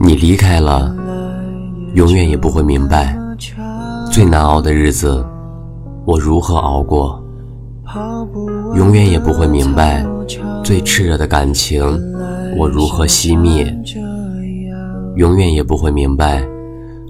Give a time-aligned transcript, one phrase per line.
[0.00, 0.94] 你离开了，
[1.94, 3.14] 永远也不会明白，
[4.10, 5.22] 最难熬的日子
[6.06, 7.22] 我如何熬过；
[8.74, 10.02] 永远也不会明白，
[10.64, 11.84] 最炽热的感情
[12.56, 13.66] 我如何熄灭；
[15.16, 16.42] 永远也不会明白，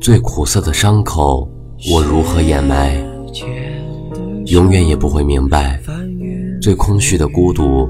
[0.01, 1.49] 最苦涩的伤口
[1.93, 2.97] 我如何掩埋；
[4.47, 5.81] 永远也不会明白，
[6.63, 7.89] 最空虚的孤独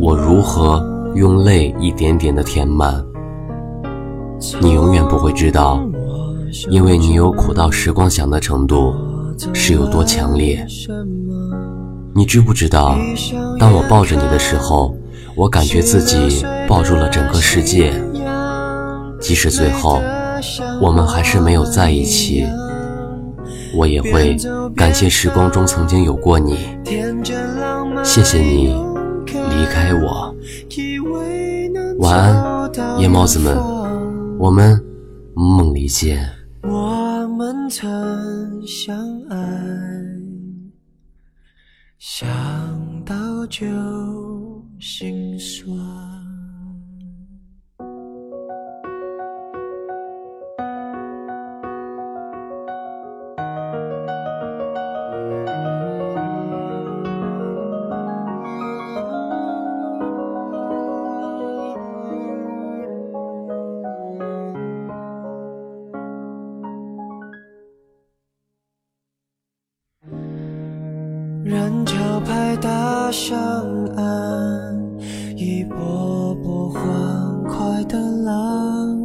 [0.00, 0.96] 我如何。
[1.14, 3.02] 用泪一点点的填满，
[4.60, 5.82] 你永远不会知道，
[6.68, 8.94] 因为你有苦到时光响的程度
[9.54, 10.64] 是有多强烈。
[12.14, 12.94] 你知不知道，
[13.58, 14.94] 当我抱着你的时候，
[15.34, 17.92] 我感觉自己抱住了整个世界。
[19.18, 20.00] 即使最后
[20.80, 22.44] 我们还是没有在一起，
[23.74, 24.36] 我也会
[24.76, 26.58] 感谢时光中曾经有过你。
[28.04, 28.74] 谢谢你
[29.26, 30.34] 离开我。
[31.98, 33.56] 晚安，夜猫子们，
[34.38, 34.80] 我们
[35.34, 36.28] 梦里见。
[36.62, 37.86] 我们曾
[38.66, 38.96] 相
[39.28, 39.36] 爱，
[41.98, 42.28] 想
[43.04, 43.14] 到
[43.46, 43.66] 就
[44.78, 45.68] 心酸。
[71.98, 73.36] 潮拍打上
[73.96, 74.78] 岸，
[75.34, 76.80] 一波波欢
[77.42, 78.96] 快的浪。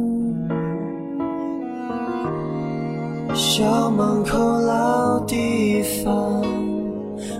[3.34, 6.40] 校门口老地方，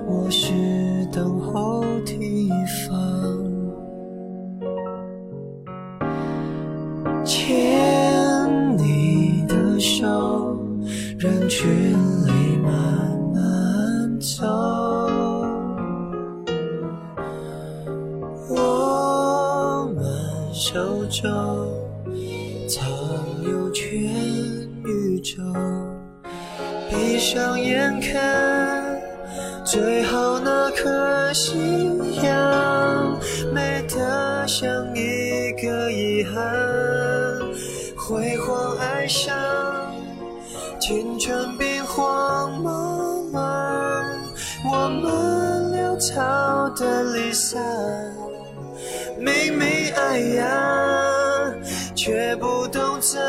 [0.09, 2.51] 我是等候提
[2.89, 2.99] 防。
[7.25, 10.59] 牵你的手，
[11.17, 11.94] 人群
[20.57, 21.21] 手中
[22.69, 22.89] 藏
[23.43, 23.91] 有全
[24.85, 25.43] 宇宙，
[26.89, 29.03] 闭上眼看，
[29.65, 31.59] 最后那颗夕
[32.23, 33.19] 阳，
[33.53, 36.41] 美得像一个遗憾。
[37.97, 39.35] 辉煌爱上，
[40.79, 42.71] 青春兵荒马
[43.33, 44.05] 乱，
[44.65, 46.23] 我们流淌
[46.77, 47.63] 的离散。
[49.19, 51.55] 明明爱呀，
[51.95, 53.21] 却不懂怎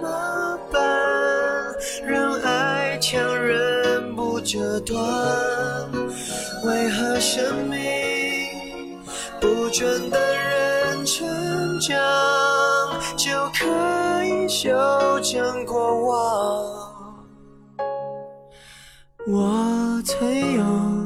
[0.00, 0.80] 么办，
[2.06, 4.96] 让爱强忍不折断。
[6.64, 9.02] 为何生命
[9.40, 11.26] 不准等人成
[11.80, 11.98] 长，
[13.16, 14.70] 就可以修
[15.20, 17.16] 正过往？
[19.26, 21.03] 我曾有。